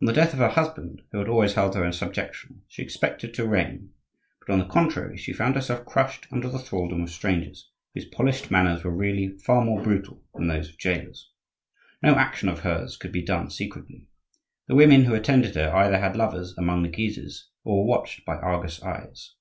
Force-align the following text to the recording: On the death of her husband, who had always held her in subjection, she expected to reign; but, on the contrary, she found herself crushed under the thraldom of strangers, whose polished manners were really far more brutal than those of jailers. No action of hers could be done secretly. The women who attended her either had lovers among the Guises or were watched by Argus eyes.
On 0.00 0.06
the 0.06 0.14
death 0.14 0.32
of 0.32 0.38
her 0.38 0.48
husband, 0.48 1.02
who 1.12 1.18
had 1.18 1.28
always 1.28 1.52
held 1.52 1.74
her 1.74 1.84
in 1.84 1.92
subjection, 1.92 2.62
she 2.66 2.80
expected 2.80 3.34
to 3.34 3.46
reign; 3.46 3.90
but, 4.40 4.50
on 4.50 4.58
the 4.58 4.64
contrary, 4.64 5.18
she 5.18 5.34
found 5.34 5.54
herself 5.54 5.84
crushed 5.84 6.26
under 6.32 6.48
the 6.48 6.58
thraldom 6.58 7.02
of 7.02 7.10
strangers, 7.10 7.68
whose 7.92 8.06
polished 8.08 8.50
manners 8.50 8.82
were 8.82 8.96
really 8.96 9.28
far 9.36 9.62
more 9.66 9.82
brutal 9.82 10.22
than 10.32 10.46
those 10.46 10.70
of 10.70 10.78
jailers. 10.78 11.30
No 12.02 12.14
action 12.14 12.48
of 12.48 12.60
hers 12.60 12.96
could 12.96 13.12
be 13.12 13.20
done 13.22 13.50
secretly. 13.50 14.06
The 14.66 14.76
women 14.76 15.04
who 15.04 15.14
attended 15.14 15.54
her 15.56 15.70
either 15.76 15.98
had 15.98 16.16
lovers 16.16 16.56
among 16.56 16.82
the 16.82 16.88
Guises 16.88 17.50
or 17.62 17.80
were 17.82 17.90
watched 17.98 18.24
by 18.24 18.36
Argus 18.36 18.82
eyes. 18.82 19.34